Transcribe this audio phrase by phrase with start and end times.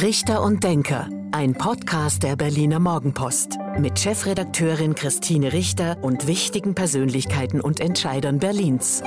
[0.00, 7.60] Richter und Denker, ein Podcast der Berliner Morgenpost mit Chefredakteurin Christine Richter und wichtigen Persönlichkeiten
[7.60, 9.02] und Entscheidern Berlins.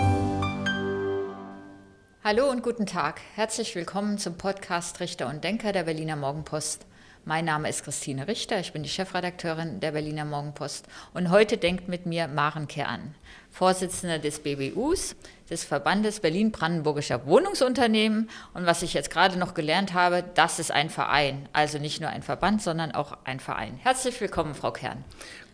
[2.25, 3.21] Hallo und guten Tag.
[3.35, 6.85] Herzlich willkommen zum Podcast Richter und Denker der Berliner Morgenpost.
[7.23, 11.87] Mein Name ist Christine Richter, ich bin die Chefredakteurin der Berliner Morgenpost und heute denkt
[11.87, 13.13] mit mir Maren Kern,
[13.51, 15.15] Vorsitzende des BBUs,
[15.47, 18.27] des Verbandes Berlin-Brandenburgischer Wohnungsunternehmen.
[18.55, 22.09] Und was ich jetzt gerade noch gelernt habe, das ist ein Verein, also nicht nur
[22.09, 23.77] ein Verband, sondern auch ein Verein.
[23.83, 25.03] Herzlich willkommen, Frau Kern.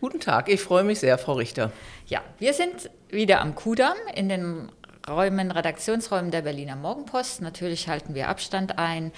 [0.00, 1.70] Guten Tag, ich freue mich sehr, Frau Richter.
[2.06, 4.72] Ja, wir sind wieder am Kudamm in den
[5.06, 7.40] Räumen, Redaktionsräumen der Berliner Morgenpost.
[7.40, 9.12] Natürlich halten wir Abstand ein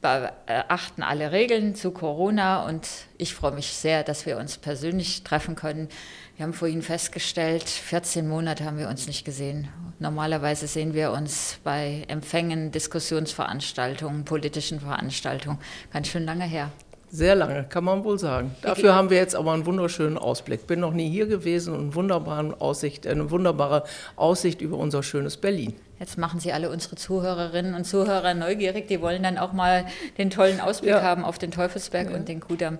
[0.00, 5.54] beachten alle Regeln zu Corona und ich freue mich sehr, dass wir uns persönlich treffen
[5.54, 5.88] können.
[6.36, 9.68] Wir haben vorhin festgestellt, 14 Monate haben wir uns nicht gesehen.
[9.98, 15.58] Normalerweise sehen wir uns bei Empfängen, Diskussionsveranstaltungen, politischen Veranstaltungen.
[15.92, 16.70] Ganz schön lange her.
[17.12, 18.54] Sehr lange, kann man wohl sagen.
[18.62, 20.68] Dafür haben wir jetzt aber einen wunderschönen Ausblick.
[20.68, 23.82] Bin noch nie hier gewesen und eine, Aussicht, eine wunderbare
[24.14, 25.74] Aussicht über unser schönes Berlin.
[25.98, 28.86] Jetzt machen Sie alle unsere Zuhörerinnen und Zuhörer neugierig.
[28.86, 29.86] Die wollen dann auch mal
[30.18, 31.02] den tollen Ausblick ja.
[31.02, 32.16] haben auf den Teufelsberg ja.
[32.16, 32.78] und den Kudamm.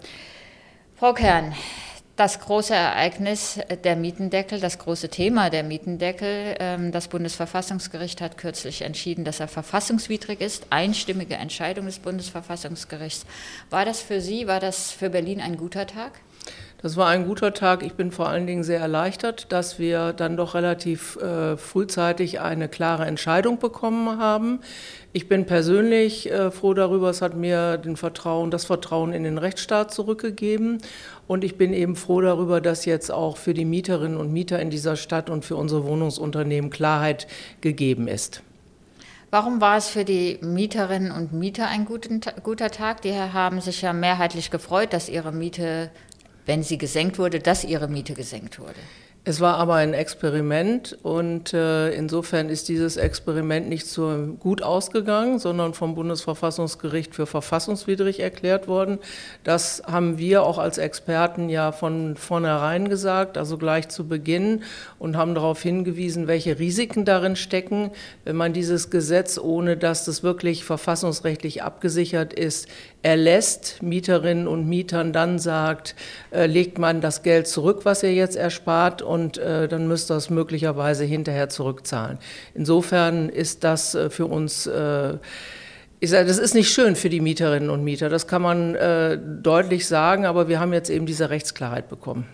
[0.97, 1.53] Frau Kern,
[2.21, 6.55] das große Ereignis der Mietendeckel, das große Thema der Mietendeckel.
[6.61, 10.67] Ähm, das Bundesverfassungsgericht hat kürzlich entschieden, dass er verfassungswidrig ist.
[10.69, 13.25] Einstimmige Entscheidung des Bundesverfassungsgerichts.
[13.71, 16.21] War das für Sie, war das für Berlin ein guter Tag?
[16.83, 17.83] Das war ein guter Tag.
[17.83, 22.69] Ich bin vor allen Dingen sehr erleichtert, dass wir dann doch relativ äh, frühzeitig eine
[22.69, 24.61] klare Entscheidung bekommen haben.
[25.12, 27.11] Ich bin persönlich äh, froh darüber.
[27.11, 30.78] Es hat mir den Vertrauen, das Vertrauen in den Rechtsstaat zurückgegeben.
[31.27, 34.70] Und ich bin eben froh darüber, dass jetzt auch für die Mieterinnen und Mieter in
[34.70, 37.27] dieser Stadt und für unsere Wohnungsunternehmen Klarheit
[37.61, 38.42] gegeben ist.
[39.31, 43.03] Warum war es für die Mieterinnen und Mieter ein guter Tag?
[43.03, 45.91] Die haben sich ja mehrheitlich gefreut, dass ihre Miete
[46.51, 48.81] wenn sie gesenkt wurde, dass ihre Miete gesenkt wurde.
[49.23, 55.39] Es war aber ein Experiment und äh, insofern ist dieses Experiment nicht so gut ausgegangen,
[55.39, 58.98] sondern vom Bundesverfassungsgericht für verfassungswidrig erklärt worden.
[59.45, 64.63] Das haben wir auch als Experten ja von vornherein gesagt, also gleich zu Beginn
[64.98, 67.91] und haben darauf hingewiesen, welche Risiken darin stecken,
[68.24, 72.69] wenn man dieses Gesetz, ohne dass das wirklich verfassungsrechtlich abgesichert ist,
[73.02, 75.94] erlässt, Mieterinnen und Mietern dann sagt,
[76.30, 80.16] äh, legt man das Geld zurück, was ihr jetzt erspart und äh, dann müsst ihr
[80.16, 82.18] es möglicherweise hinterher zurückzahlen.
[82.55, 85.18] Insofern ist das äh, für uns äh,
[86.02, 89.18] ich sage, das ist nicht schön für die Mieterinnen und Mieter, das kann man äh,
[89.18, 92.27] deutlich sagen, aber wir haben jetzt eben diese Rechtsklarheit bekommen.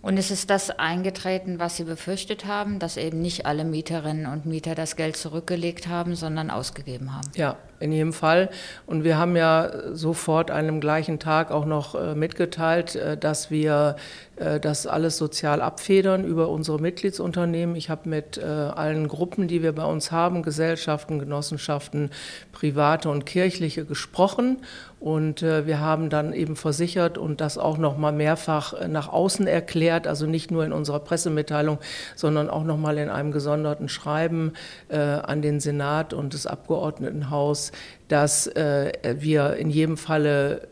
[0.00, 4.46] Und es ist das eingetreten, was Sie befürchtet haben, dass eben nicht alle Mieterinnen und
[4.46, 7.28] Mieter das Geld zurückgelegt haben, sondern ausgegeben haben.
[7.34, 8.50] Ja, in jedem Fall.
[8.86, 13.50] Und wir haben ja sofort an einem gleichen Tag auch noch äh, mitgeteilt, äh, dass
[13.50, 13.96] wir
[14.36, 17.76] äh, das alles sozial abfedern über unsere Mitgliedsunternehmen.
[17.76, 22.10] Ich habe mit allen Gruppen, die wir bei uns haben, Gesellschaften, Genossenschaften,
[22.52, 24.58] private und kirchliche gesprochen.
[25.00, 29.87] Und wir haben dann eben versichert und das auch noch mal mehrfach nach außen erklärt,
[29.90, 31.78] also nicht nur in unserer Pressemitteilung,
[32.16, 34.52] sondern auch noch mal in einem gesonderten Schreiben
[34.88, 37.72] an den Senat und das Abgeordnetenhaus
[38.08, 40.62] dass äh, wir in jedem Falle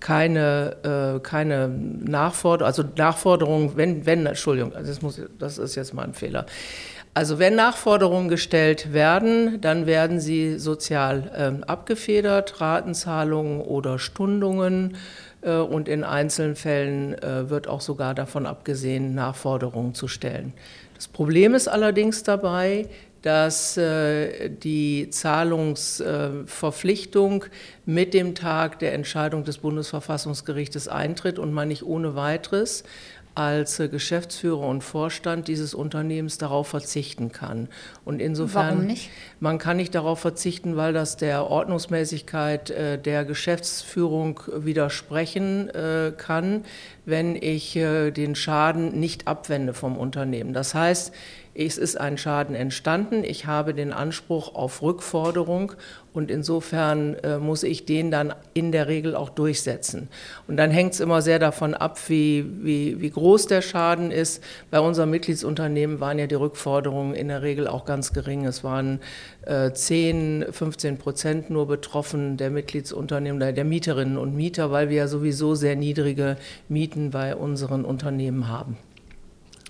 [0.00, 6.04] keine, äh, keine Nachforderung, also Nachforderungen, wenn, wenn, Entschuldigung, das, muss, das ist jetzt mal
[6.04, 6.46] ein Fehler.
[7.12, 14.96] Also wenn Nachforderungen gestellt werden, dann werden sie sozial äh, abgefedert, Ratenzahlungen oder Stundungen.
[15.42, 20.52] Äh, und in einzelnen Fällen äh, wird auch sogar davon abgesehen, Nachforderungen zu stellen.
[20.94, 22.86] Das Problem ist allerdings dabei,
[23.22, 27.44] dass äh, die Zahlungsverpflichtung
[27.84, 32.82] mit dem Tag der Entscheidung des Bundesverfassungsgerichtes eintritt und man nicht ohne weiteres
[33.34, 37.68] als äh, Geschäftsführer und Vorstand dieses Unternehmens darauf verzichten kann.
[38.04, 39.10] Und insofern, Warum nicht?
[39.40, 45.70] man kann nicht darauf verzichten, weil das der Ordnungsmäßigkeit äh, der Geschäftsführung widersprechen
[46.16, 46.64] kann,
[47.04, 50.52] wenn ich den Schaden nicht abwende vom Unternehmen.
[50.52, 51.12] Das heißt,
[51.54, 55.72] es ist ein Schaden entstanden, ich habe den Anspruch auf Rückforderung
[56.12, 60.08] und insofern äh, muss ich den dann in der Regel auch durchsetzen.
[60.48, 64.42] Und dann hängt es immer sehr davon ab, wie, wie, wie groß der Schaden ist.
[64.70, 68.44] Bei unserem Mitgliedsunternehmen waren ja die Rückforderungen in der Regel auch ganz gering.
[68.44, 69.00] Es waren
[69.42, 75.08] äh, 10, 15 Prozent nur betroffen der Mitgliedsunternehmen, der Mieterinnen und Mieter, weil wir ja
[75.08, 76.36] sowieso sehr niedrige
[76.68, 78.76] Mieten bei unseren Unternehmen haben.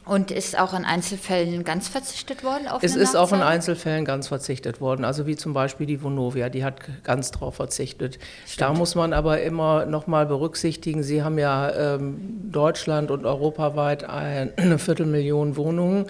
[0.07, 4.29] Und ist auch in Einzelfällen ganz verzichtet worden auf Es ist auch in Einzelfällen ganz
[4.29, 5.05] verzichtet worden.
[5.05, 8.19] Also wie zum Beispiel die Vonovia, die hat ganz darauf verzichtet.
[8.47, 8.61] Stimmt.
[8.61, 14.05] Da muss man aber immer noch mal berücksichtigen, Sie haben ja ähm, Deutschland und europaweit
[14.09, 16.07] eine Viertelmillion Wohnungen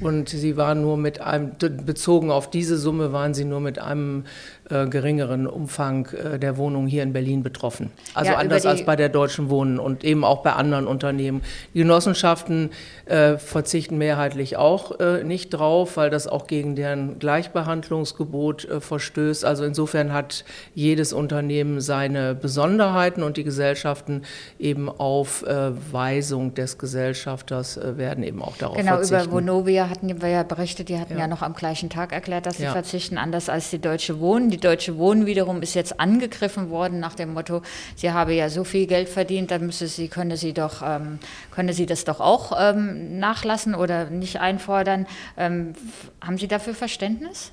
[0.00, 4.24] und Sie waren nur mit einem, bezogen auf diese Summe waren Sie nur mit einem
[4.70, 7.90] äh, geringeren Umfang äh, der Wohnungen hier in Berlin betroffen.
[8.14, 11.42] Also ja, anders als bei der Deutschen Wohnen und eben auch bei anderen Unternehmen.
[11.74, 12.70] Die Genossenschaften
[13.04, 19.44] äh, verzichten mehrheitlich auch äh, nicht drauf, weil das auch gegen deren Gleichbehandlungsgebot verstößt.
[19.44, 24.22] Also insofern hat jedes Unternehmen seine Besonderheiten und die Gesellschaften
[24.58, 29.16] eben auf Weisung des Gesellschafters werden eben auch darauf genau, verzichten.
[29.16, 31.20] Genau, über Vonovia hatten wir ja berichtet, die hatten ja.
[31.20, 32.72] ja noch am gleichen Tag erklärt, dass sie ja.
[32.72, 34.53] verzichten, anders als die Deutsche Wohnen.
[34.54, 37.62] Die Deutsche Wohnen wiederum ist jetzt angegriffen worden nach dem Motto,
[37.96, 41.18] sie habe ja so viel Geld verdient, dann müsse sie, könne sie doch, ähm,
[41.50, 45.08] könne sie das doch auch ähm, nachlassen oder nicht einfordern.
[45.36, 45.74] Ähm,
[46.20, 47.50] haben Sie dafür Verständnis?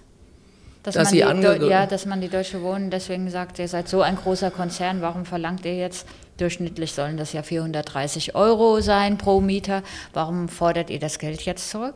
[0.84, 4.04] Dass, dass, man die, ja, dass man die Deutsche Wohnen deswegen sagt, ihr seid so
[4.04, 6.08] ein großer Konzern, warum verlangt ihr jetzt,
[6.38, 9.82] durchschnittlich sollen das ja 430 Euro sein pro Mieter,
[10.14, 11.96] warum fordert ihr das Geld jetzt zurück?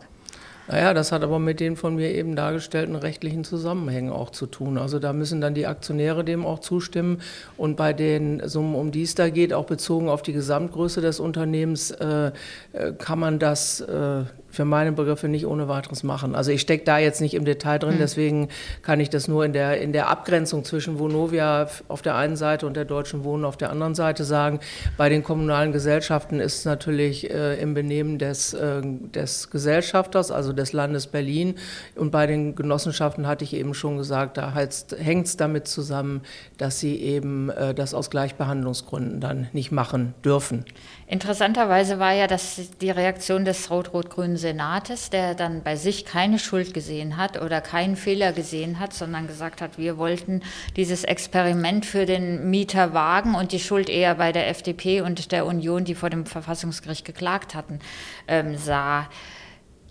[0.68, 4.78] Naja, das hat aber mit den von mir eben dargestellten rechtlichen Zusammenhängen auch zu tun.
[4.78, 7.22] Also da müssen dann die Aktionäre dem auch zustimmen.
[7.56, 11.20] Und bei den Summen, um die es da geht, auch bezogen auf die Gesamtgröße des
[11.20, 12.32] Unternehmens, äh,
[12.74, 14.24] äh kann man das äh,
[14.56, 16.34] für meine Begriffe nicht ohne weiteres machen.
[16.34, 18.00] Also ich stecke da jetzt nicht im Detail drin, hm.
[18.00, 18.50] deswegen
[18.82, 22.66] kann ich das nur in der, in der Abgrenzung zwischen Vonovia auf der einen Seite
[22.66, 24.60] und der Deutschen Wohnen auf der anderen Seite sagen.
[24.98, 30.54] Bei den kommunalen Gesellschaften ist es natürlich äh, im Benehmen des, äh, des Gesellschafters, also
[30.54, 31.56] des Landes Berlin.
[31.96, 36.22] Und bei den Genossenschaften hatte ich eben schon gesagt, da hängt es damit zusammen,
[36.58, 40.66] dass sie eben äh, das aus Gleichbehandlungsgründen dann nicht machen dürfen.
[41.08, 46.74] Interessanterweise war ja das die Reaktion des rot-rot-grünen Senates, der dann bei sich keine Schuld
[46.74, 50.42] gesehen hat oder keinen Fehler gesehen hat, sondern gesagt hat, wir wollten
[50.76, 55.46] dieses Experiment für den Mieter wagen und die Schuld eher bei der FDP und der
[55.46, 57.80] Union, die vor dem Verfassungsgericht geklagt hatten,
[58.28, 59.08] ähm, sah.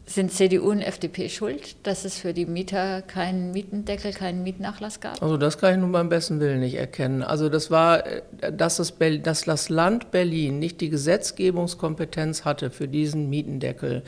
[0.06, 5.22] Sind CDU und FDP schuld, dass es für die Mieter keinen Mietendeckel, keinen Mietnachlass gab?
[5.22, 7.22] Also das kann ich nun beim besten Willen nicht erkennen.
[7.22, 8.04] Also das war,
[8.52, 14.02] dass das, dass das Land Berlin nicht die Gesetzgebungskompetenz hatte für diesen Mietendeckel.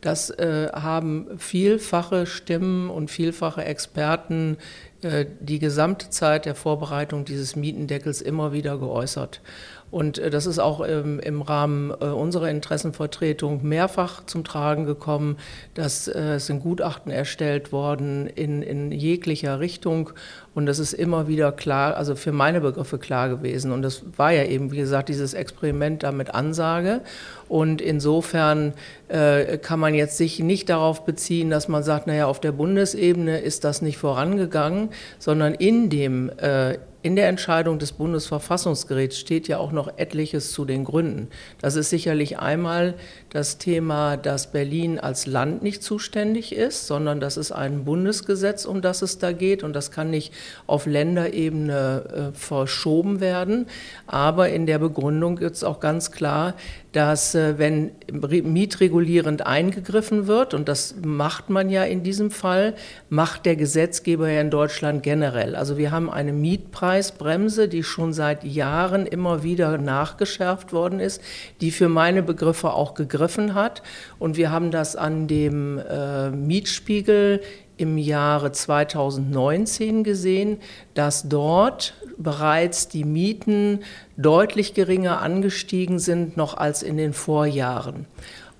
[0.00, 4.56] Das äh, haben vielfache Stimmen und vielfache Experten
[5.02, 9.40] äh, die gesamte Zeit der Vorbereitung dieses Mietendeckels immer wieder geäußert.
[9.90, 15.36] Und äh, das ist auch ähm, im Rahmen äh, unserer Interessenvertretung mehrfach zum Tragen gekommen,
[15.74, 20.10] dass äh, es sind Gutachten erstellt worden in, in jeglicher Richtung.
[20.54, 23.72] Und das ist immer wieder klar, also für meine Begriffe klar gewesen.
[23.72, 27.00] Und das war ja eben, wie gesagt, dieses Experiment da mit Ansage.
[27.48, 28.74] Und insofern
[29.08, 33.40] äh, kann man jetzt sich nicht darauf beziehen, dass man sagt, naja, auf der Bundesebene
[33.40, 39.58] ist das nicht vorangegangen, sondern in dem äh, in der Entscheidung des Bundesverfassungsgerichts steht ja
[39.58, 41.28] auch noch etliches zu den Gründen.
[41.60, 42.94] Das ist sicherlich einmal
[43.30, 48.82] das Thema, dass Berlin als Land nicht zuständig ist, sondern das ist ein Bundesgesetz, um
[48.82, 50.32] das es da geht und das kann nicht
[50.66, 53.66] auf Länderebene äh, verschoben werden.
[54.06, 56.54] Aber in der Begründung ist auch ganz klar,
[56.92, 62.74] dass äh, wenn mietregulierend eingegriffen wird, und das macht man ja in diesem Fall,
[63.08, 65.54] macht der Gesetzgeber ja in Deutschland generell.
[65.54, 71.22] Also wir haben eine Mietpreisbremse, die schon seit Jahren immer wieder nachgeschärft worden ist,
[71.60, 73.82] die für meine Begriffe auch gegriffen hat.
[74.18, 77.40] Und wir haben das an dem äh, Mietspiegel
[77.80, 80.58] im Jahre 2019 gesehen,
[80.92, 83.80] dass dort bereits die Mieten
[84.20, 88.06] deutlich geringer angestiegen sind noch als in den Vorjahren.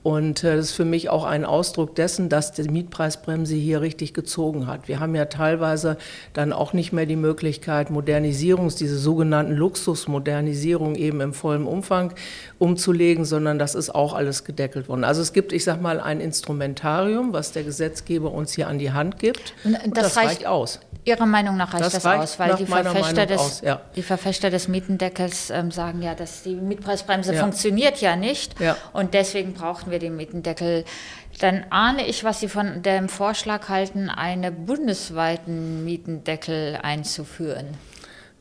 [0.02, 4.14] Und äh, das ist für mich auch ein Ausdruck dessen, dass die Mietpreisbremse hier richtig
[4.14, 4.88] gezogen hat.
[4.88, 5.98] Wir haben ja teilweise
[6.32, 12.14] dann auch nicht mehr die Möglichkeit, Modernisierungs, diese sogenannten Luxusmodernisierung eben im vollen Umfang
[12.58, 15.04] umzulegen, sondern das ist auch alles gedeckelt worden.
[15.04, 18.92] Also es gibt, ich sag mal, ein Instrumentarium, was der Gesetzgeber uns hier an die
[18.92, 19.52] Hand gibt.
[19.64, 20.80] Und das, und das reicht, reicht aus.
[21.04, 23.80] Ihrer Meinung nach reicht das, das aus, weil die Verfechter, des, aus, ja.
[23.96, 27.40] die Verfechter des Mietendeckels ähm, sagen ja, dass die Mietpreisbremse ja.
[27.40, 28.76] funktioniert ja nicht ja.
[28.92, 30.84] und deswegen brauchen wir den Mietendeckel.
[31.40, 37.78] Dann ahne ich, was Sie von dem Vorschlag halten, einen bundesweiten Mietendeckel einzuführen.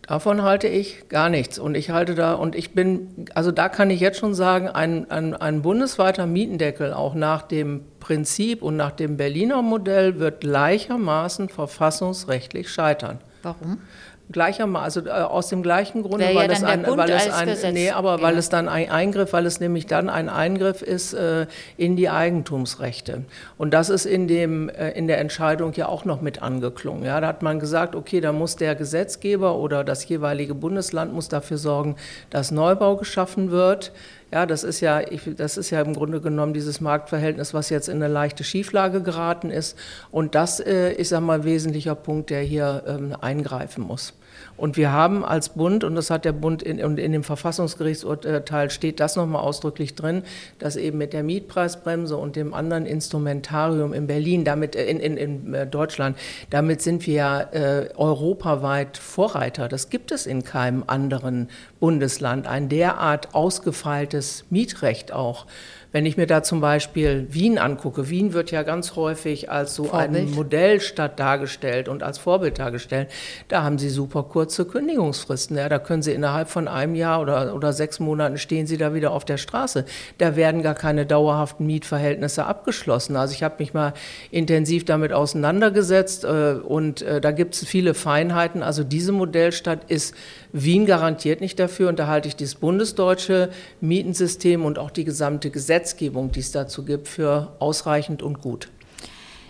[0.10, 1.60] Davon halte ich gar nichts.
[1.60, 5.12] Und ich halte da, und ich bin, also da kann ich jetzt schon sagen, ein,
[5.12, 11.50] ein, ein bundesweiter Mietendeckel, auch nach dem Prinzip und nach dem Berliner Modell, wird gleichermaßen
[11.50, 13.20] verfassungsrechtlich scheitern.
[13.44, 13.82] Warum?
[14.31, 17.74] Gleichermaßen, also äh, aus dem gleichen Grunde, weil, ja es ein, weil es ein, Gesetz.
[17.74, 18.21] nee, aber ja.
[18.21, 22.09] weil es dann ein Eingriff, weil es nämlich dann ein Eingriff ist äh, in die
[22.09, 23.24] Eigentumsrechte.
[23.57, 27.03] Und das ist in dem äh, in der Entscheidung ja auch noch mit angeklungen.
[27.03, 31.27] Ja, da hat man gesagt, okay, da muss der Gesetzgeber oder das jeweilige Bundesland muss
[31.29, 31.95] dafür sorgen,
[32.29, 33.91] dass Neubau geschaffen wird.
[34.31, 37.89] Ja, das ist ja, ich, das ist ja im Grunde genommen dieses Marktverhältnis, was jetzt
[37.89, 39.75] in eine leichte Schieflage geraten ist.
[40.12, 44.13] Und das äh, ist einmal ein wesentlicher Punkt, der hier ähm, eingreifen muss.
[44.58, 49.00] Und wir haben als Bund, und das hat der Bund in, in dem Verfassungsgerichtsurteil steht
[49.00, 50.24] das nochmal ausdrücklich drin,
[50.60, 55.17] dass eben mit der Mietpreisbremse und dem anderen Instrumentarium in Berlin, damit äh, in, in,
[55.17, 56.17] in äh, Deutschland,
[56.50, 59.67] damit sind wir ja äh, europaweit Vorreiter.
[59.67, 65.46] Das gibt es in keinem anderen Bundesland, ein derart ausgefeiltes Mietrecht auch.
[65.91, 69.86] Wenn ich mir da zum Beispiel Wien angucke, Wien wird ja ganz häufig als so
[69.86, 70.10] Vorbild.
[70.10, 73.10] eine Modellstadt dargestellt und als Vorbild dargestellt.
[73.48, 75.58] Da haben sie super kurze Kündigungsfristen.
[75.58, 78.93] Ja, da können sie innerhalb von einem Jahr oder, oder sechs Monaten stehen sie da
[78.93, 79.86] wieder auf der Straße.
[80.19, 83.15] Da werden gar keine dauerhaften Mietverhältnisse abgeschlossen.
[83.15, 83.93] Also ich habe mich mal
[84.29, 88.62] intensiv damit auseinandergesetzt äh, und äh, da gibt es viele Feinheiten.
[88.62, 90.13] Also diese Modellstadt ist
[90.53, 93.50] Wien garantiert nicht dafür und da halte ich das bundesdeutsche
[93.81, 98.69] Mietensystem und auch die gesamte Gesetzgebung Gesetzgebung, die es dazu gibt, für ausreichend und gut.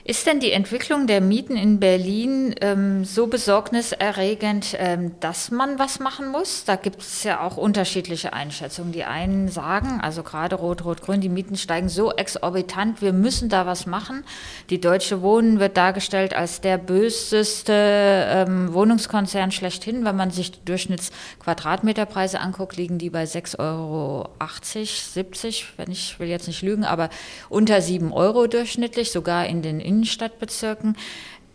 [0.09, 5.99] Ist denn die Entwicklung der Mieten in Berlin ähm, so besorgniserregend, ähm, dass man was
[5.99, 6.63] machen muss?
[6.65, 8.91] Da gibt es ja auch unterschiedliche Einschätzungen.
[8.91, 13.85] Die einen sagen, also gerade Rot-Rot-Grün, die Mieten steigen so exorbitant, wir müssen da was
[13.85, 14.23] machen.
[14.71, 20.05] Die Deutsche Wohnen wird dargestellt als der böseste ähm, Wohnungskonzern schlechthin.
[20.05, 24.29] Wenn man sich die Durchschnittsquadratmeterpreise anguckt, liegen die bei 6,80 Euro,
[24.73, 27.11] 70, wenn ich will jetzt nicht lügen, aber
[27.47, 30.95] unter 7 Euro durchschnittlich, sogar in den Innen Innenstadtbezirken.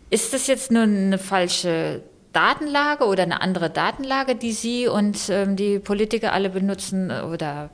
[0.09, 5.55] Ist das jetzt nur eine falsche Datenlage oder eine andere Datenlage, die Sie und ähm,
[5.55, 7.11] die Politiker alle benutzen?
[7.11, 7.71] Oder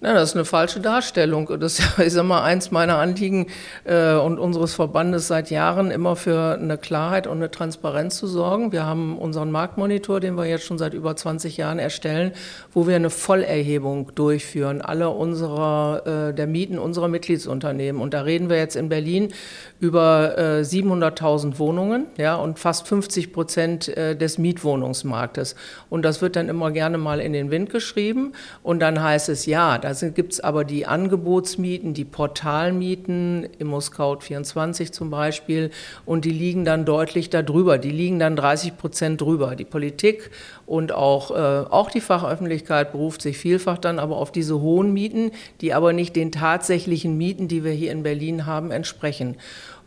[0.00, 1.50] ja, das ist eine falsche Darstellung.
[1.58, 3.46] Das ist immer eins meiner Anliegen
[3.84, 8.72] äh, und unseres Verbandes seit Jahren, immer für eine Klarheit und eine Transparenz zu sorgen.
[8.72, 12.32] Wir haben unseren Marktmonitor, den wir jetzt schon seit über 20 Jahren erstellen,
[12.72, 18.02] wo wir eine Vollerhebung durchführen, alle unserer, äh, der Mieten unserer Mitgliedsunternehmen.
[18.02, 19.32] Und da reden wir jetzt in Berlin
[19.80, 25.56] über äh, 700.000 Wohnungen ja, und fast 50 Prozent äh, des Mietwohnungsmarktes.
[25.88, 28.32] Und das wird dann immer gerne mal in den Wind geschrieben.
[28.62, 35.10] Und dann heißt es, ja, da gibt es aber die Angebotsmieten, die Portalmieten, ImmoScout24 zum
[35.10, 35.70] Beispiel,
[36.06, 37.78] und die liegen dann deutlich darüber.
[37.78, 39.56] Die liegen dann 30 Prozent drüber.
[39.56, 40.30] Die Politik
[40.64, 41.34] und auch, äh,
[41.68, 46.16] auch die Fachöffentlichkeit beruft sich vielfach dann aber auf diese hohen Mieten, die aber nicht
[46.16, 49.36] den tatsächlichen Mieten, die wir hier in Berlin haben, entsprechen.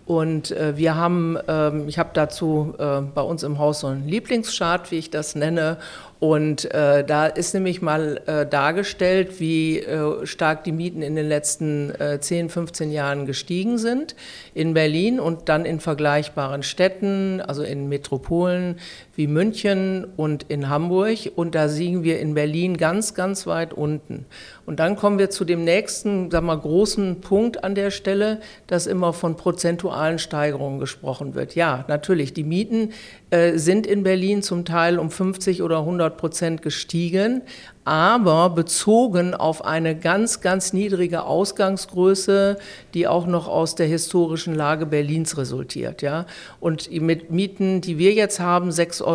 [0.08, 4.08] Und äh, wir haben, ähm, ich habe dazu äh, bei uns im Haus so einen
[4.08, 5.80] Lieblingschart, wie ich das nenne.
[6.20, 11.28] Und äh, da ist nämlich mal äh, dargestellt, wie äh, stark die Mieten in den
[11.28, 14.16] letzten äh, 10, 15 Jahren gestiegen sind
[14.56, 18.80] in Berlin und dann in vergleichbaren Städten, also in Metropolen
[19.16, 21.32] wie München und in Hamburg.
[21.36, 24.26] Und da liegen wir in Berlin ganz, ganz weit unten.
[24.66, 28.88] Und dann kommen wir zu dem nächsten, sag mal, großen Punkt an der Stelle, dass
[28.88, 31.56] immer von prozentualen Steigerungen gesprochen wird.
[31.56, 32.92] Ja, natürlich, die Mieten
[33.30, 37.42] äh, sind in Berlin zum Teil um 50 oder 100 Prozent gestiegen,
[37.84, 42.58] aber bezogen auf eine ganz, ganz niedrige Ausgangsgröße,
[42.94, 46.02] die auch noch aus der historischen Lage Berlins resultiert.
[46.02, 46.26] Ja?
[46.60, 49.06] Und mit Mieten, die wir jetzt haben, 6,29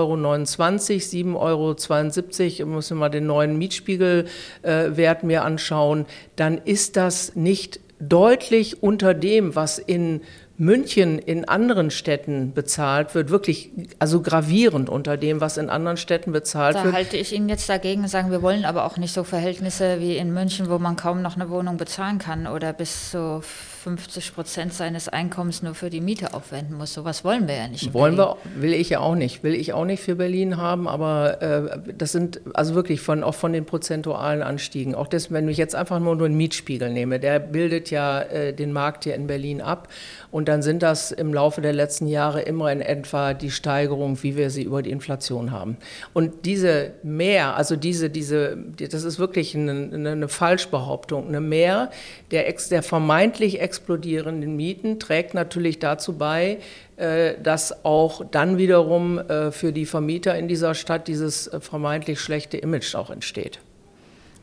[1.39, 6.07] Euro, 7,72 Euro, müssen wir mal den neuen Mietspiegelwert äh, mir anschauen,
[6.37, 10.23] dann ist das nicht deutlich unter dem, was in
[10.59, 16.33] München in anderen Städten bezahlt wird, wirklich also gravierend unter dem, was in anderen Städten
[16.33, 16.95] bezahlt da wird.
[16.95, 20.17] Da halte ich Ihnen jetzt dagegen, sagen wir wollen aber auch nicht so Verhältnisse wie
[20.17, 23.43] in München, wo man kaum noch eine Wohnung bezahlen kann oder bis zu
[23.83, 26.95] 50 Prozent seines Einkommens nur für die Miete aufwenden muss.
[26.95, 27.93] Sowas wollen wir ja nicht.
[27.93, 29.43] Wollen wir, will ich ja auch nicht.
[29.43, 33.35] Will ich auch nicht für Berlin haben, aber äh, das sind also wirklich von, auch
[33.35, 34.95] von den prozentualen Anstiegen.
[34.95, 38.73] Auch das, wenn ich jetzt einfach nur einen Mietspiegel nehme, der bildet ja äh, den
[38.73, 39.89] Markt hier in Berlin ab.
[40.31, 44.37] Und dann sind das im Laufe der letzten Jahre immer in etwa die Steigerung, wie
[44.37, 45.77] wir sie über die Inflation haben.
[46.13, 51.91] Und diese Mehr, also diese, diese, das ist wirklich eine, eine Falschbehauptung, eine Mehr
[52.31, 56.59] der, der vermeintlich explodierenden Mieten trägt natürlich dazu bei,
[56.97, 62.21] äh, dass auch dann wiederum äh, für die Vermieter in dieser Stadt dieses äh, vermeintlich
[62.21, 63.61] schlechte Image auch entsteht.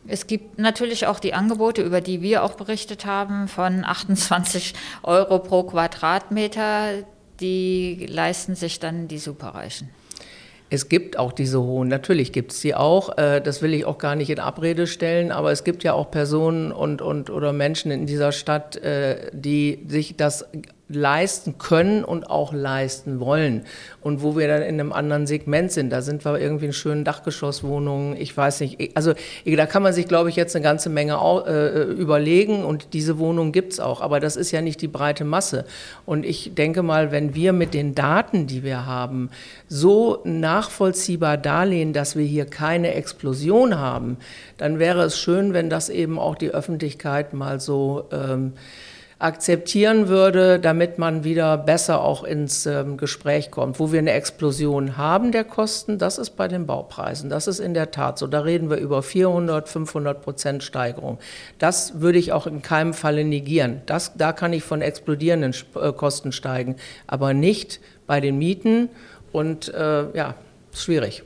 [0.07, 5.39] Es gibt natürlich auch die Angebote, über die wir auch berichtet haben, von 28 Euro
[5.39, 7.03] pro Quadratmeter.
[7.39, 9.89] Die leisten sich dann die Superreichen.
[10.71, 13.17] Es gibt auch diese hohen, natürlich gibt es die auch.
[13.17, 16.11] Äh, das will ich auch gar nicht in Abrede stellen, aber es gibt ja auch
[16.11, 20.45] Personen und, und oder Menschen in dieser Stadt, äh, die sich das
[20.89, 23.65] leisten können und auch leisten wollen.
[24.01, 27.05] Und wo wir dann in einem anderen Segment sind, da sind wir irgendwie in schönen
[27.05, 29.13] Dachgeschosswohnungen, ich weiß nicht, also
[29.45, 33.51] da kann man sich, glaube ich, jetzt eine ganze Menge äh, überlegen und diese Wohnungen
[33.51, 35.65] gibt es auch, aber das ist ja nicht die breite Masse.
[36.07, 39.29] Und ich denke mal, wenn wir mit den Daten, die wir haben,
[39.67, 44.17] so nachvollziehbar darlegen, dass wir hier keine Explosion haben,
[44.57, 48.53] dann wäre es schön, wenn das eben auch die Öffentlichkeit mal so ähm,
[49.19, 53.77] akzeptieren würde, damit man wieder besser auch ins ähm, Gespräch kommt.
[53.77, 57.29] Wo wir eine Explosion haben der Kosten, das ist bei den Baupreisen.
[57.29, 58.27] Das ist in der Tat so.
[58.27, 61.19] Da reden wir über 400, 500 Prozent Steigerung.
[61.57, 63.81] Das würde ich auch in keinem Falle negieren.
[63.85, 68.87] Das, da kann ich von explodierenden äh, Kosten steigen, aber nicht bei den Mieten
[69.33, 70.35] und äh, ja,
[70.71, 71.23] schwierig.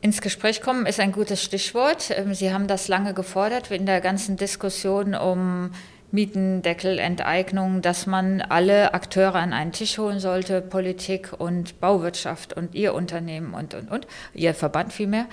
[0.00, 2.12] Ins Gespräch kommen ist ein gutes Stichwort.
[2.16, 5.72] Ähm, Sie haben das lange gefordert in der ganzen Diskussion um
[6.12, 12.74] Mietendeckel, Enteignung, dass man alle Akteure an einen Tisch holen sollte, Politik und Bauwirtschaft und
[12.74, 15.26] ihr Unternehmen und, und, und, ihr Verband vielmehr.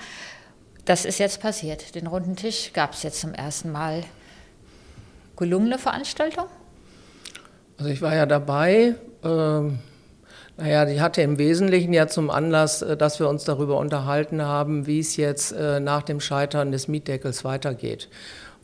[0.84, 1.94] Das ist jetzt passiert.
[1.94, 4.04] Den runden Tisch gab es jetzt zum ersten Mal.
[5.36, 6.46] Gelungene Veranstaltung?
[7.76, 8.94] Also ich war ja dabei.
[9.22, 9.78] Ähm,
[10.56, 14.86] naja, die hatte im Wesentlichen ja zum Anlass, äh, dass wir uns darüber unterhalten haben,
[14.86, 18.08] wie es jetzt äh, nach dem Scheitern des Mietdeckels weitergeht.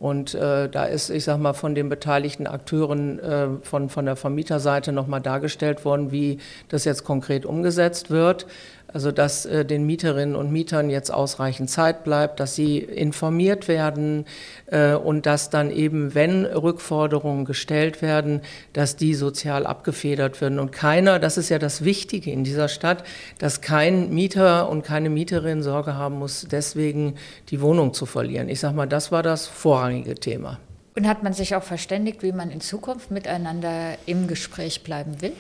[0.05, 4.17] Und äh, da ist, ich sag mal, von den beteiligten Akteuren äh, von, von der
[4.17, 8.47] Vermieterseite nochmal dargestellt worden, wie das jetzt konkret umgesetzt wird.
[8.95, 14.25] Also dass äh, den Mieterinnen und Mietern jetzt ausreichend Zeit bleibt, dass sie informiert werden
[14.67, 18.41] äh, und dass dann eben, wenn Rückforderungen gestellt werden,
[18.73, 20.61] dass die sozial abgefedert werden.
[20.61, 23.03] Und keiner, das ist ja das Wichtige in dieser Stadt,
[23.39, 27.17] dass kein Mieter und keine Mieterin Sorge haben muss, deswegen
[27.51, 28.49] die Wohnung zu verlieren.
[28.49, 30.61] Ich sage mal, das war das vorrangige Thema.
[30.97, 35.33] Und hat man sich auch verständigt, wie man in Zukunft miteinander im Gespräch bleiben will?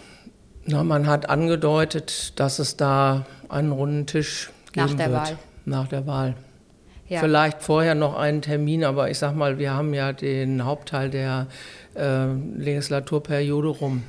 [0.66, 5.20] Na, man hat angedeutet, dass es da einen runden Tisch geben Nach der wird.
[5.20, 5.38] Wahl.
[5.66, 6.34] Nach der Wahl.
[7.08, 7.20] Ja.
[7.20, 11.48] Vielleicht vorher noch einen Termin, aber ich sag mal, wir haben ja den Hauptteil der
[11.94, 14.02] äh, Legislaturperiode rum.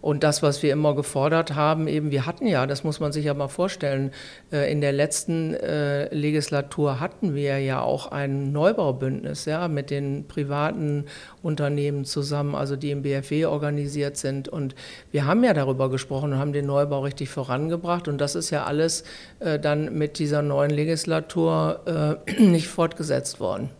[0.00, 3.24] Und das, was wir immer gefordert haben, eben, wir hatten ja, das muss man sich
[3.24, 4.12] ja mal vorstellen,
[4.52, 10.26] äh, in der letzten äh, Legislatur hatten wir ja auch ein Neubaubündnis, ja, mit den
[10.28, 11.06] privaten
[11.42, 14.48] Unternehmen zusammen, also die im BFW organisiert sind.
[14.48, 14.74] Und
[15.10, 18.08] wir haben ja darüber gesprochen und haben den Neubau richtig vorangebracht.
[18.08, 19.04] Und das ist ja alles
[19.40, 21.80] äh, dann mit dieser neuen Legislatur
[22.38, 23.70] nicht fortgesetzt worden.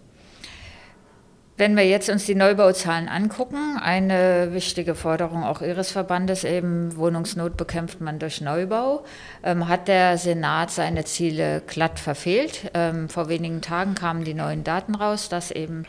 [1.59, 7.57] Wenn wir jetzt uns die Neubauzahlen angucken, eine wichtige Forderung auch Ihres Verbandes, eben Wohnungsnot
[7.57, 9.05] bekämpft man durch Neubau,
[9.43, 12.71] ähm, hat der Senat seine Ziele glatt verfehlt.
[12.75, 15.85] Ähm, vor wenigen Tagen kamen die neuen Daten raus, dass eben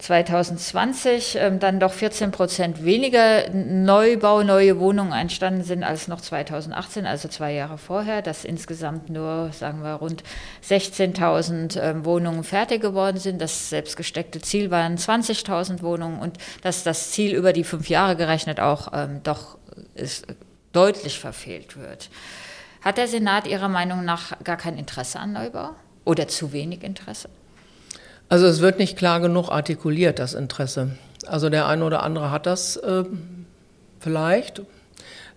[0.00, 7.06] 2020 ähm, dann doch 14 Prozent weniger Neubau, neue Wohnungen entstanden sind als noch 2018,
[7.06, 10.22] also zwei Jahre vorher, dass insgesamt nur, sagen wir, rund
[10.66, 13.40] 16.000 ähm, Wohnungen fertig geworden sind.
[13.42, 18.58] Das selbstgesteckte Ziel waren 20.000 Wohnungen und dass das Ziel über die fünf Jahre gerechnet
[18.58, 19.58] auch ähm, doch
[19.94, 20.26] ist,
[20.72, 22.08] deutlich verfehlt wird.
[22.80, 25.70] Hat der Senat Ihrer Meinung nach gar kein Interesse an Neubau
[26.04, 27.28] oder zu wenig Interesse?
[28.30, 30.92] Also es wird nicht klar genug artikuliert, das Interesse.
[31.26, 33.02] Also der eine oder andere hat das äh,
[33.98, 34.62] vielleicht,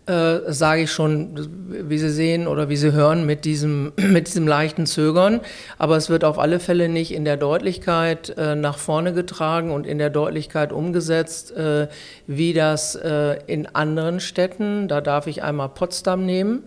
[0.06, 4.48] äh, sage ich schon, wie Sie sehen oder wie Sie hören, mit diesem, mit diesem
[4.48, 5.40] leichten Zögern.
[5.78, 9.88] Aber es wird auf alle Fälle nicht in der Deutlichkeit äh, nach vorne getragen und
[9.88, 11.88] in der Deutlichkeit umgesetzt, äh,
[12.28, 16.64] wie das äh, in anderen Städten, da darf ich einmal Potsdam nehmen,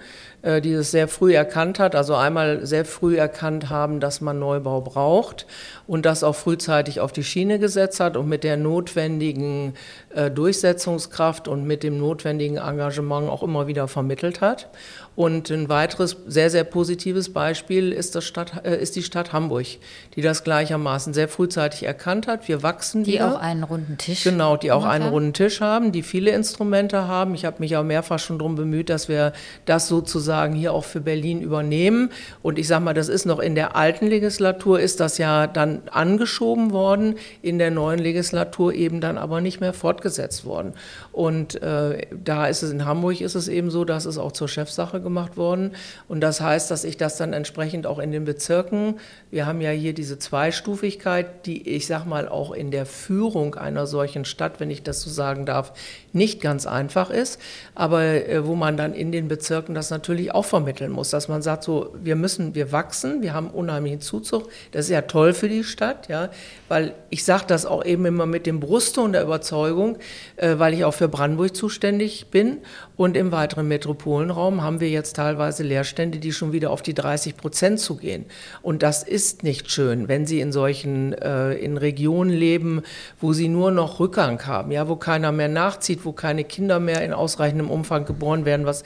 [0.47, 4.39] äh, die es sehr früh erkannt hat, also einmal sehr früh erkannt haben, dass man
[4.39, 5.45] Neubau braucht
[5.89, 9.75] und das auch frühzeitig auf die Schiene gesetzt hat und mit der notwendigen
[10.15, 14.69] äh, Durchsetzungskraft und mit dem notwendigen Engagement auch immer wieder vermittelt hat.
[15.17, 19.67] Und ein weiteres sehr, sehr positives Beispiel ist, das Stadt, äh, ist die Stadt Hamburg,
[20.15, 22.49] die das gleichermaßen sehr frühzeitig erkannt hat.
[22.49, 23.35] Wir wachsen die wieder.
[23.35, 25.13] auch einen runden Tisch Genau, die auch einen haben.
[25.13, 27.35] runden Tisch haben, die viele Instrumente haben.
[27.35, 29.33] Ich habe mich auch mehrfach schon darum bemüht, dass wir
[29.65, 32.11] das sozusagen hier auch für Berlin übernehmen.
[32.43, 35.81] Und ich sage mal, das ist noch in der alten Legislatur, ist das ja dann
[35.91, 40.75] angeschoben worden, in der neuen Legislatur eben dann aber nicht mehr fortgesetzt worden.
[41.17, 44.49] Und äh, da ist es in Hamburg ist es eben so, dass es auch zur
[44.49, 45.73] Chefsache gemacht worden.
[46.09, 49.01] Und das heißt, dass ich das dann entsprechend auch in den Bezirken,
[49.31, 53.87] wir haben ja hier diese Zweistufigkeit, die ich sag mal auch in der Führung einer
[53.87, 55.73] solchen Stadt, wenn ich das so sagen darf,
[56.17, 57.41] nicht ganz einfach ist,
[57.75, 61.43] aber äh, wo man dann in den Bezirken das natürlich auch vermitteln muss, dass man
[61.43, 64.49] sagt, so, wir müssen, wir wachsen, wir haben unheimlichen Zuzug.
[64.73, 66.31] Das ist ja toll für die Stadt, ja,
[66.69, 69.99] weil ich sage das auch eben immer mit dem Brustton der Überzeugung,
[70.37, 72.59] äh, weil ich auch für Brandenburg zuständig bin.
[72.97, 77.37] Und im weiteren Metropolenraum haben wir jetzt teilweise Leerstände, die schon wieder auf die 30
[77.37, 78.25] Prozent zugehen.
[78.63, 82.83] Und das ist nicht schön, wenn Sie in solchen, äh, in Regionen leben,
[83.21, 87.03] wo Sie nur noch Rückgang haben, ja, wo keiner mehr nachzieht, wo keine Kinder mehr
[87.03, 88.85] in ausreichendem Umfang geboren werden, was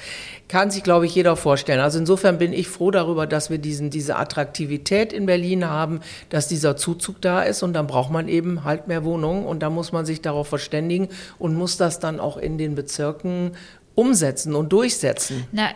[0.48, 1.80] kann sich, glaube ich, jeder vorstellen.
[1.80, 6.48] Also insofern bin ich froh darüber, dass wir diesen, diese Attraktivität in Berlin haben, dass
[6.48, 9.92] dieser Zuzug da ist und dann braucht man eben halt mehr Wohnungen und da muss
[9.92, 13.52] man sich darauf verständigen und muss das dann auch in den Bezirken
[14.00, 15.46] umsetzen und durchsetzen?
[15.52, 15.68] Na,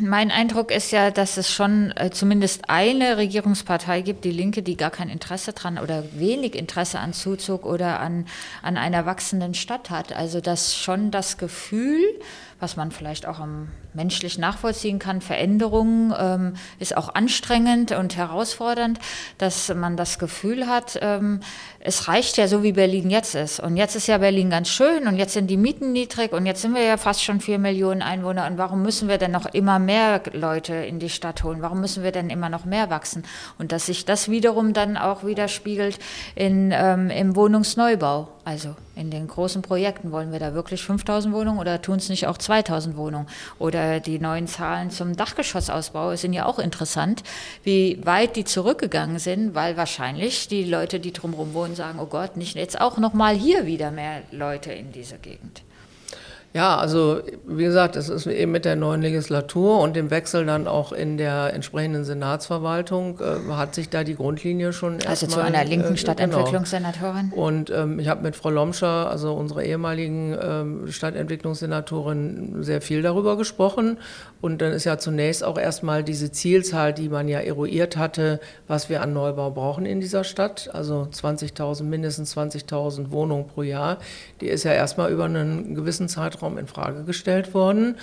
[0.00, 4.76] mein Eindruck ist ja, dass es schon äh, zumindest eine Regierungspartei gibt, die Linke, die
[4.76, 8.26] gar kein Interesse dran oder wenig Interesse an Zuzug oder an,
[8.62, 10.12] an einer wachsenden Stadt hat.
[10.12, 12.02] Also dass schon das Gefühl,
[12.60, 18.98] was man vielleicht auch am menschlich nachvollziehen kann, Veränderungen ähm, ist auch anstrengend und herausfordernd,
[19.38, 21.40] dass man das Gefühl hat, ähm,
[21.80, 23.60] es reicht ja so, wie Berlin jetzt ist.
[23.60, 26.62] Und jetzt ist ja Berlin ganz schön und jetzt sind die Mieten niedrig und jetzt
[26.62, 28.46] sind wir ja fast schon vier Millionen Einwohner.
[28.46, 31.62] Und warum müssen wir denn noch immer mehr Leute in die Stadt holen?
[31.62, 33.24] Warum müssen wir denn immer noch mehr wachsen?
[33.58, 35.98] Und dass sich das wiederum dann auch widerspiegelt
[36.34, 38.28] in, ähm, im Wohnungsneubau.
[38.44, 42.26] Also in den großen Projekten wollen wir da wirklich 5000 Wohnungen oder tun es nicht
[42.26, 43.28] auch 2000 Wohnungen?
[43.58, 47.22] Oder die neuen Zahlen zum Dachgeschossausbau sind ja auch interessant,
[47.62, 52.36] wie weit die zurückgegangen sind, weil wahrscheinlich die Leute, die drumherum wohnen, sagen, oh Gott,
[52.36, 55.62] nicht jetzt auch noch mal hier wieder mehr Leute in dieser Gegend.
[56.54, 60.66] Ja, also wie gesagt, es ist eben mit der neuen Legislatur und dem Wechsel dann
[60.66, 65.62] auch in der entsprechenden Senatsverwaltung äh, hat sich da die Grundlinie schon Also zu einer
[65.64, 67.30] linken äh, Stadtentwicklungssenatorin?
[67.30, 67.42] Genau.
[67.42, 73.36] Und ähm, ich habe mit Frau Lomscher, also unserer ehemaligen ähm, Stadtentwicklungssenatorin, sehr viel darüber
[73.36, 73.98] gesprochen.
[74.40, 78.88] Und dann ist ja zunächst auch erstmal diese Zielzahl, die man ja eruiert hatte, was
[78.88, 83.98] wir an Neubau brauchen in dieser Stadt, also 20.000, mindestens 20.000 Wohnungen pro Jahr,
[84.40, 87.96] die ist ja erstmal über einen gewissen Zeitraum Zeitraum in Frage gestellt worden.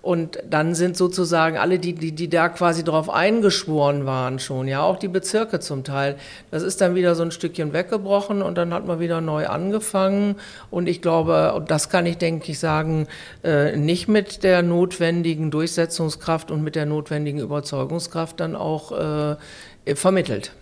[0.00, 4.82] Und dann sind sozusagen alle, die, die, die da quasi drauf eingeschworen waren schon, ja,
[4.82, 6.16] auch die Bezirke zum Teil.
[6.50, 10.36] Das ist dann wieder so ein Stückchen weggebrochen und dann hat man wieder neu angefangen.
[10.72, 13.06] Und ich glaube, und das kann ich, denke ich, sagen,
[13.44, 20.52] äh, nicht mit der notwendigen Durchsetzungskraft und mit der notwendigen Überzeugungskraft dann auch äh, vermittelt.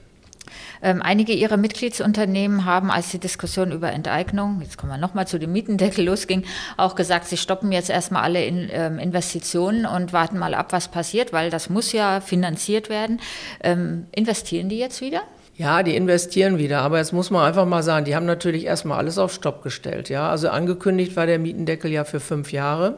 [0.82, 5.38] Ähm, einige ihrer Mitgliedsunternehmen haben, als die Diskussion über Enteignung, jetzt kommen wir nochmal zu
[5.38, 6.44] dem Mietendeckel losging,
[6.76, 10.88] auch gesagt, sie stoppen jetzt erstmal alle in, ähm, Investitionen und warten mal ab, was
[10.88, 13.20] passiert, weil das muss ja finanziert werden.
[13.62, 15.22] Ähm, investieren die jetzt wieder?
[15.60, 18.96] Ja, die investieren wieder, aber jetzt muss man einfach mal sagen, die haben natürlich erstmal
[18.96, 20.08] alles auf Stopp gestellt.
[20.08, 22.96] Ja, also angekündigt war der Mietendeckel ja für fünf Jahre.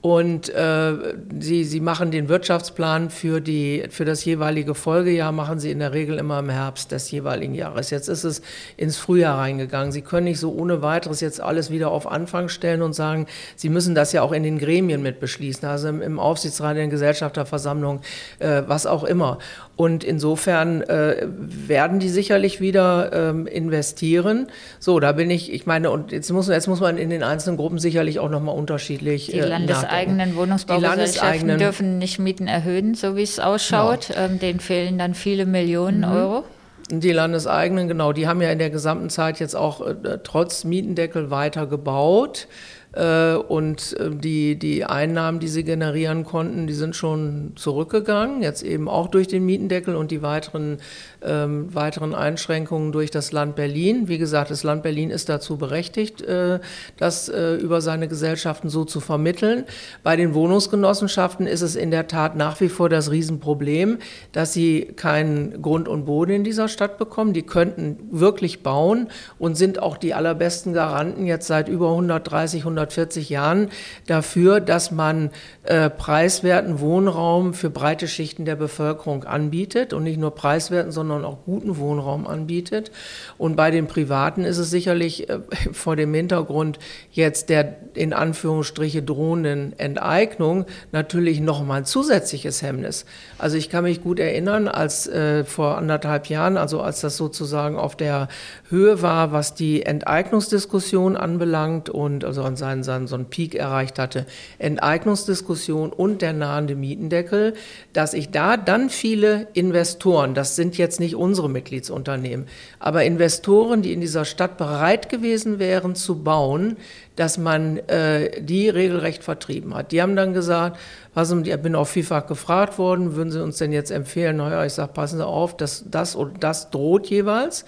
[0.00, 0.92] Und äh,
[1.40, 5.92] sie, sie machen den Wirtschaftsplan für, die, für das jeweilige Folgejahr, machen sie in der
[5.92, 7.90] Regel immer im Herbst des jeweiligen Jahres.
[7.90, 8.40] Jetzt ist es
[8.76, 9.90] ins Frühjahr reingegangen.
[9.90, 13.68] Sie können nicht so ohne weiteres jetzt alles wieder auf Anfang stellen und sagen, Sie
[13.68, 16.88] müssen das ja auch in den Gremien mit beschließen, also im, im Aufsichtsrat, in der
[16.88, 18.00] Gesellschafterversammlung,
[18.38, 19.38] äh, was auch immer.
[19.74, 24.48] Und insofern äh, werden die sicherlich wieder ähm, investieren.
[24.80, 27.56] So, da bin ich, ich meine, und jetzt muss, jetzt muss man in den einzelnen
[27.56, 29.26] Gruppen sicherlich auch nochmal unterschiedlich.
[29.26, 29.46] Die äh,
[29.88, 34.10] landeseigenen Wohnungsbaugesellschaften dürfen nicht Mieten erhöhen, so wie es ausschaut.
[34.10, 34.26] Ja.
[34.26, 36.16] Ähm, denen fehlen dann viele Millionen mhm.
[36.16, 36.44] Euro.
[36.90, 41.30] Die Landeseigenen, genau, die haben ja in der gesamten Zeit jetzt auch äh, trotz Mietendeckel
[41.30, 42.48] weiter gebaut.
[42.92, 48.62] Äh, und äh, die, die Einnahmen, die sie generieren konnten, die sind schon zurückgegangen, jetzt
[48.62, 50.78] eben auch durch den Mietendeckel und die weiteren,
[51.22, 54.08] ähm, weiteren Einschränkungen durch das Land Berlin.
[54.08, 56.60] Wie gesagt, das Land Berlin ist dazu berechtigt, äh,
[56.96, 59.64] das äh, über seine Gesellschaften so zu vermitteln.
[60.02, 63.98] Bei den Wohnungsgenossenschaften ist es in der Tat nach wie vor das Riesenproblem,
[64.32, 67.32] dass sie keinen Grund und Boden in dieser Stadt bekommen.
[67.32, 72.88] Die könnten wirklich bauen und sind auch die allerbesten Garanten jetzt seit über 130, 100
[72.88, 73.70] 140 Jahren
[74.06, 75.30] dafür, dass man
[75.64, 81.44] äh, preiswerten Wohnraum für breite Schichten der Bevölkerung anbietet und nicht nur preiswerten, sondern auch
[81.44, 82.90] guten Wohnraum anbietet.
[83.36, 85.40] Und bei den Privaten ist es sicherlich äh,
[85.72, 86.78] vor dem Hintergrund
[87.10, 93.04] jetzt der in Anführungsstriche drohenden Enteignung natürlich noch mal ein zusätzliches Hemmnis.
[93.38, 97.76] Also ich kann mich gut erinnern, als äh, vor anderthalb Jahren, also als das sozusagen
[97.76, 98.28] auf der
[98.68, 103.98] Höhe war, was die Enteignungsdiskussion anbelangt und also an seinen, seinen so einen Peak erreicht
[103.98, 104.26] hatte,
[104.58, 107.54] Enteignungsdiskussion und der nahende Mietendeckel,
[107.92, 112.46] dass ich da dann viele Investoren, das sind jetzt nicht unsere Mitgliedsunternehmen,
[112.78, 116.76] aber Investoren, die in dieser Stadt bereit gewesen wären zu bauen,
[117.16, 119.92] dass man äh, die regelrecht vertrieben hat.
[119.92, 120.78] Die haben dann gesagt,
[121.14, 124.36] was ich bin auch vielfach gefragt worden, würden Sie uns denn jetzt empfehlen?
[124.36, 127.64] Naja, ich sage, passen Sie auf, dass das und das droht jeweils.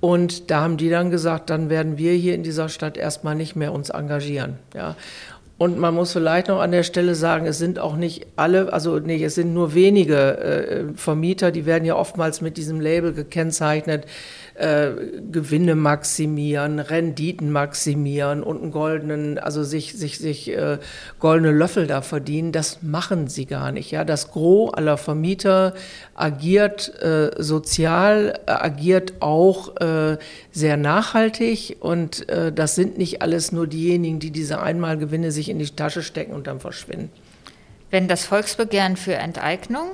[0.00, 3.56] Und da haben die dann gesagt, dann werden wir hier in dieser Stadt erstmal nicht
[3.56, 4.58] mehr uns engagieren.
[4.74, 4.94] Ja.
[5.58, 9.00] Und man muss vielleicht noch an der Stelle sagen, es sind auch nicht alle, also
[9.00, 14.06] nee, es sind nur wenige äh, Vermieter, die werden ja oftmals mit diesem Label gekennzeichnet,
[14.58, 14.90] äh,
[15.30, 20.78] Gewinne maximieren, Renditen maximieren und einen goldenen, also sich, sich, sich äh,
[21.18, 22.52] goldene Löffel da verdienen.
[22.52, 23.90] Das machen sie gar nicht.
[23.90, 25.74] Ja, das Gros aller Vermieter
[26.14, 30.18] agiert äh, sozial, agiert auch äh,
[30.50, 35.58] sehr nachhaltig und äh, das sind nicht alles nur diejenigen, die diese Einmalgewinne sich in
[35.58, 37.10] die Tasche stecken und dann verschwinden.
[37.90, 39.90] Wenn das Volksbegehren für Enteignung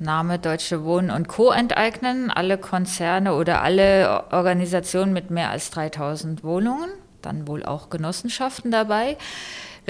[0.00, 1.52] Name Deutsche Wohnen und Co.
[1.52, 6.88] enteignen, alle Konzerne oder alle Organisationen mit mehr als 3000 Wohnungen,
[7.20, 9.18] dann wohl auch Genossenschaften dabei.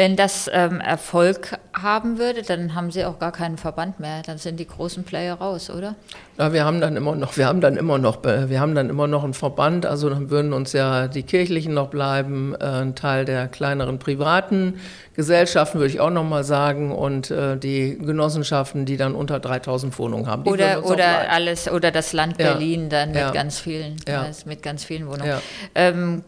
[0.00, 4.22] Wenn das ähm, Erfolg haben würde, dann haben sie auch gar keinen Verband mehr.
[4.24, 5.94] Dann sind die großen Player raus, oder?
[6.38, 9.06] Ja, wir haben dann immer noch, wir haben dann immer noch, wir haben dann immer
[9.06, 9.84] noch einen Verband.
[9.84, 14.80] Also dann würden uns ja die kirchlichen noch bleiben, äh, ein Teil der kleineren privaten
[15.16, 19.98] Gesellschaften würde ich auch noch mal sagen und äh, die Genossenschaften, die dann unter 3000
[19.98, 20.44] Wohnungen haben.
[20.46, 22.88] oder oder alles oder das Land Berlin ja.
[22.88, 23.30] dann mit ja.
[23.32, 24.24] ganz vielen, ja.
[24.46, 25.34] mit ganz vielen Wohnungen.
[25.74, 26.24] Ähm,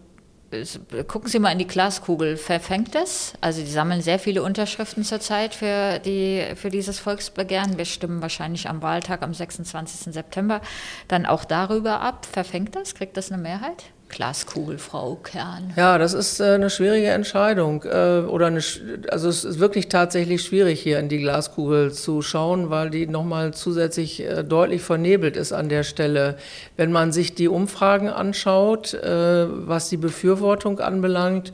[1.09, 3.33] gucken Sie mal in die Glaskugel, verfängt das?
[3.41, 7.79] Also die sammeln sehr viele Unterschriften zurzeit für, die, für dieses Volksbegehren.
[7.79, 10.13] Wir stimmen wahrscheinlich am Wahltag am 26.
[10.13, 10.61] September
[11.09, 12.27] dann auch darüber ab.
[12.31, 12.95] Verfängt das?
[12.95, 13.85] Kriegt das eine Mehrheit?
[14.13, 15.73] Glaskugel, Frau Kern?
[15.75, 17.83] Ja, das ist äh, eine schwierige Entscheidung.
[17.83, 18.61] Äh, oder eine,
[19.11, 23.55] also es ist wirklich tatsächlich schwierig, hier in die Glaskugel zu schauen, weil die nochmal
[23.55, 26.37] zusätzlich äh, deutlich vernebelt ist an der Stelle.
[26.77, 31.53] Wenn man sich die Umfragen anschaut, was die Befürwortung anbelangt,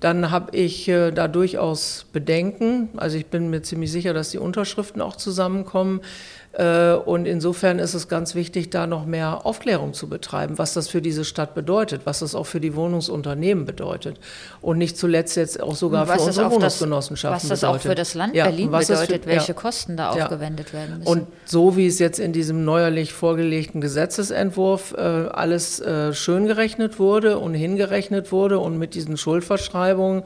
[0.00, 2.88] dann habe ich da durchaus Bedenken.
[2.96, 6.00] Also ich bin mir ziemlich sicher, dass die Unterschriften auch zusammenkommen.
[6.52, 10.88] Äh, und insofern ist es ganz wichtig, da noch mehr Aufklärung zu betreiben, was das
[10.88, 14.18] für diese Stadt bedeutet, was das auch für die Wohnungsunternehmen bedeutet.
[14.60, 17.50] Und nicht zuletzt jetzt auch sogar für unsere Wohnungsgenossenschaften bedeutet.
[17.50, 20.24] Was das auch für das Land ja, Berlin bedeutet, für, welche ja, Kosten da ja.
[20.24, 21.08] aufgewendet werden müssen.
[21.08, 26.98] Und so wie es jetzt in diesem neuerlich vorgelegten Gesetzesentwurf äh, alles äh, schön gerechnet
[26.98, 30.22] wurde und hingerechnet wurde und mit diesen Schuldverschreibungen,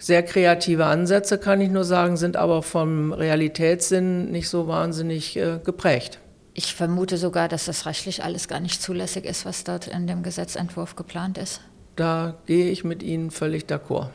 [0.00, 5.60] sehr kreative Ansätze, kann ich nur sagen, sind aber vom Realitätssinn nicht so wahnsinnig äh,
[5.62, 6.18] geprägt.
[6.54, 10.22] Ich vermute sogar, dass das rechtlich alles gar nicht zulässig ist, was dort in dem
[10.22, 11.60] Gesetzentwurf geplant ist.
[11.96, 14.08] Da gehe ich mit Ihnen völlig d'accord.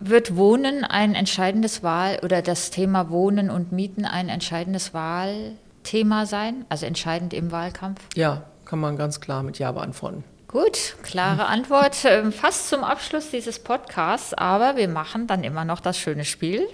[0.00, 6.64] Wird Wohnen ein entscheidendes Wahl oder das Thema Wohnen und Mieten ein entscheidendes Wahlthema sein,
[6.68, 8.00] also entscheidend im Wahlkampf?
[8.16, 10.24] Ja, kann man ganz klar mit Ja beantworten.
[10.50, 11.98] Gut, klare Antwort.
[12.04, 16.66] Ähm, fast zum Abschluss dieses Podcasts, aber wir machen dann immer noch das schöne Spiel.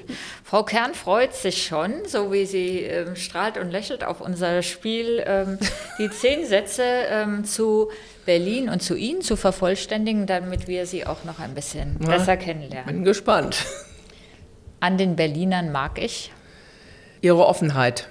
[0.44, 5.22] Frau Kern freut sich schon, so wie sie ähm, strahlt und lächelt auf unser Spiel,
[5.26, 5.58] ähm,
[5.98, 7.90] die zehn Sätze ähm, zu
[8.24, 12.38] Berlin und zu Ihnen zu vervollständigen, damit wir Sie auch noch ein bisschen ja, besser
[12.38, 12.86] kennenlernen.
[12.86, 13.66] Bin gespannt.
[14.80, 16.32] An den Berlinern mag ich.
[17.20, 18.08] Ihre Offenheit.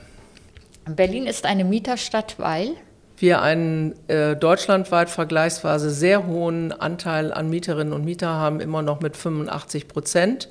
[0.87, 2.75] Berlin ist eine Mieterstadt, weil
[3.17, 9.01] wir einen äh, deutschlandweit vergleichsweise sehr hohen Anteil an Mieterinnen und Mieter haben, immer noch
[9.01, 10.49] mit 85 Prozent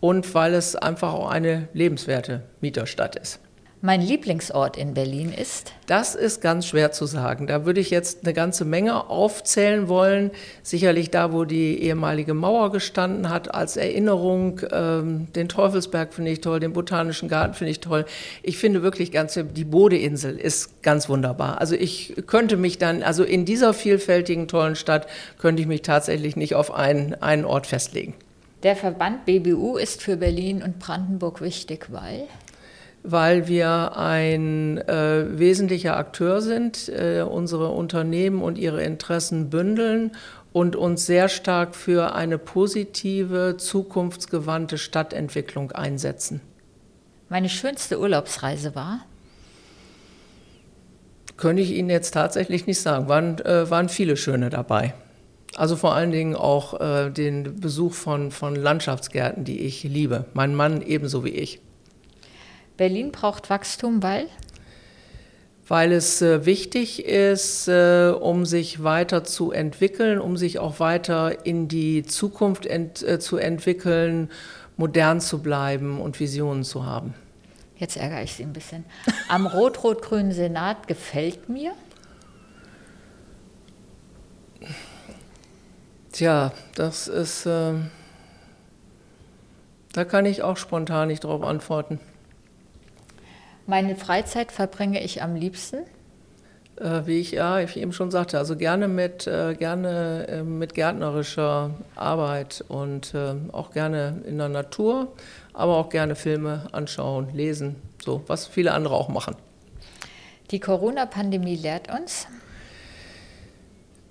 [0.00, 3.40] und weil es einfach auch eine lebenswerte Mieterstadt ist.
[3.86, 5.74] Mein Lieblingsort in Berlin ist?
[5.84, 7.46] Das ist ganz schwer zu sagen.
[7.46, 10.30] Da würde ich jetzt eine ganze Menge aufzählen wollen.
[10.62, 14.62] Sicherlich da, wo die ehemalige Mauer gestanden hat, als Erinnerung.
[14.72, 18.06] Ähm, den Teufelsberg finde ich toll, den Botanischen Garten finde ich toll.
[18.42, 21.60] Ich finde wirklich ganz, die Bodeinsel ist ganz wunderbar.
[21.60, 25.06] Also ich könnte mich dann, also in dieser vielfältigen, tollen Stadt,
[25.38, 28.14] könnte ich mich tatsächlich nicht auf einen, einen Ort festlegen.
[28.62, 32.28] Der Verband BBU ist für Berlin und Brandenburg wichtig, weil?
[33.04, 40.12] Weil wir ein äh, wesentlicher Akteur sind, äh, unsere Unternehmen und ihre Interessen bündeln
[40.52, 46.40] und uns sehr stark für eine positive, zukunftsgewandte Stadtentwicklung einsetzen.
[47.28, 49.00] Meine schönste Urlaubsreise war?
[51.36, 53.08] Könnte ich Ihnen jetzt tatsächlich nicht sagen.
[53.08, 54.94] Waren, äh, waren viele schöne dabei.
[55.56, 60.24] Also vor allen Dingen auch äh, den Besuch von, von Landschaftsgärten, die ich liebe.
[60.32, 61.60] Mein Mann ebenso wie ich.
[62.76, 64.28] Berlin braucht Wachstum, weil?
[65.68, 71.46] weil es äh, wichtig ist, äh, um sich weiter zu entwickeln, um sich auch weiter
[71.46, 74.30] in die Zukunft ent, äh, zu entwickeln,
[74.76, 77.14] modern zu bleiben und Visionen zu haben.
[77.76, 78.84] Jetzt ärgere ich Sie ein bisschen.
[79.28, 81.72] Am rot-rot-grünen Senat gefällt mir.
[86.12, 87.46] Tja, das ist.
[87.46, 87.72] Äh,
[89.92, 92.00] da kann ich auch spontan nicht drauf antworten.
[93.66, 95.78] Meine Freizeit verbringe ich am liebsten.
[96.76, 100.74] Äh, wie ich ja ich eben schon sagte, also gerne mit, äh, gerne äh, mit
[100.74, 105.12] gärtnerischer Arbeit und äh, auch gerne in der Natur,
[105.52, 109.36] aber auch gerne Filme anschauen, lesen, so was viele andere auch machen.
[110.50, 112.26] Die Corona-Pandemie lehrt uns,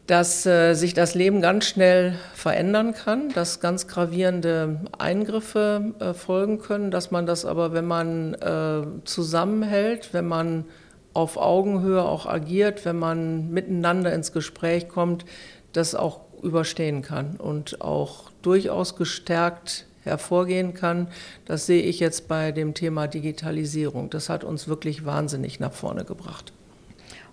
[0.07, 6.59] dass äh, sich das Leben ganz schnell verändern kann, dass ganz gravierende Eingriffe äh, folgen
[6.59, 10.65] können, dass man das aber, wenn man äh, zusammenhält, wenn man
[11.13, 15.25] auf Augenhöhe auch agiert, wenn man miteinander ins Gespräch kommt,
[15.71, 21.07] das auch überstehen kann und auch durchaus gestärkt hervorgehen kann.
[21.45, 24.09] Das sehe ich jetzt bei dem Thema Digitalisierung.
[24.09, 26.51] Das hat uns wirklich wahnsinnig nach vorne gebracht.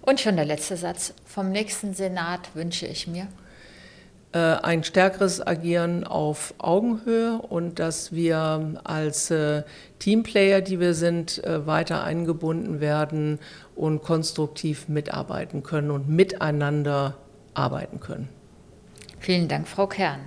[0.02, 1.14] Und schon der letzte Satz.
[1.26, 3.28] Vom nächsten Senat wünsche ich mir.
[4.32, 9.64] Äh, ein stärkeres Agieren auf Augenhöhe und dass wir als äh,
[9.98, 13.40] Teamplayer, die wir sind, äh, weiter eingebunden werden
[13.74, 17.16] und konstruktiv mitarbeiten können und miteinander
[17.54, 18.28] arbeiten können.
[19.18, 20.20] Vielen Dank, Frau Kern.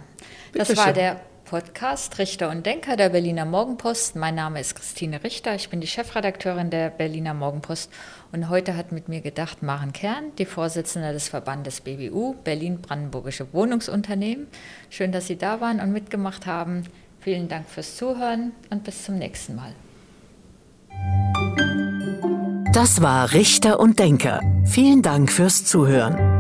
[0.51, 0.95] Bitte das war schön.
[0.95, 1.21] der
[1.53, 4.15] Podcast Richter und Denker der Berliner Morgenpost.
[4.15, 7.91] Mein Name ist Christine Richter, ich bin die Chefredakteurin der Berliner Morgenpost
[8.31, 14.47] und heute hat mit mir gedacht Maren Kern, die Vorsitzende des Verbandes BBU, Berlin-Brandenburgische Wohnungsunternehmen.
[14.89, 16.85] Schön, dass Sie da waren und mitgemacht haben.
[17.19, 19.75] Vielen Dank fürs Zuhören und bis zum nächsten Mal.
[22.73, 24.41] Das war Richter und Denker.
[24.65, 26.32] Vielen Dank fürs Zuhören.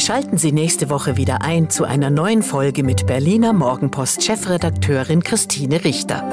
[0.00, 6.26] Schalten Sie nächste Woche wieder ein zu einer neuen Folge mit Berliner Morgenpost-Chefredakteurin Christine Richter.